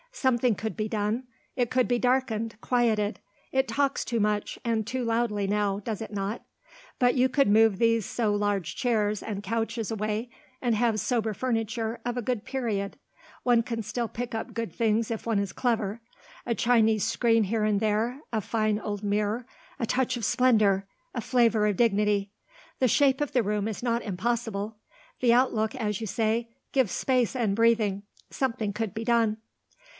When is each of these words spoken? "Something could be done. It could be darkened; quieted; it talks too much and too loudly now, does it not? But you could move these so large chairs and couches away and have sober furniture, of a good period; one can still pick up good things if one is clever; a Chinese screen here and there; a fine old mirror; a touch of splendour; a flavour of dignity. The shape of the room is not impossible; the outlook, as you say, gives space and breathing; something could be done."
"Something 0.13 0.55
could 0.55 0.75
be 0.75 0.89
done. 0.89 1.25
It 1.55 1.69
could 1.69 1.87
be 1.87 1.97
darkened; 1.99 2.59
quieted; 2.59 3.19
it 3.51 3.67
talks 3.67 4.03
too 4.03 4.19
much 4.19 4.57
and 4.65 4.85
too 4.85 5.03
loudly 5.05 5.45
now, 5.47 5.79
does 5.79 6.01
it 6.01 6.11
not? 6.11 6.43
But 6.99 7.15
you 7.15 7.29
could 7.29 7.47
move 7.47 7.77
these 7.77 8.05
so 8.05 8.33
large 8.33 8.75
chairs 8.75 9.23
and 9.23 9.43
couches 9.43 9.89
away 9.91 10.29
and 10.61 10.75
have 10.75 10.99
sober 10.99 11.33
furniture, 11.33 12.01
of 12.03 12.17
a 12.17 12.21
good 12.21 12.45
period; 12.45 12.97
one 13.43 13.63
can 13.63 13.83
still 13.83 14.07
pick 14.07 14.35
up 14.35 14.53
good 14.55 14.73
things 14.73 15.11
if 15.11 15.25
one 15.25 15.39
is 15.39 15.53
clever; 15.53 16.01
a 16.45 16.55
Chinese 16.55 17.03
screen 17.05 17.45
here 17.45 17.63
and 17.63 17.79
there; 17.79 18.21
a 18.33 18.41
fine 18.41 18.79
old 18.79 19.03
mirror; 19.03 19.45
a 19.79 19.85
touch 19.85 20.17
of 20.17 20.25
splendour; 20.25 20.87
a 21.13 21.21
flavour 21.21 21.67
of 21.67 21.77
dignity. 21.77 22.31
The 22.79 22.87
shape 22.87 23.21
of 23.21 23.31
the 23.33 23.43
room 23.43 23.67
is 23.67 23.83
not 23.83 24.01
impossible; 24.03 24.77
the 25.19 25.33
outlook, 25.33 25.75
as 25.75 26.01
you 26.01 26.07
say, 26.07 26.49
gives 26.73 26.91
space 26.91 27.35
and 27.35 27.55
breathing; 27.55 28.03
something 28.29 28.73
could 28.73 28.93
be 28.95 29.03
done." 29.05 29.37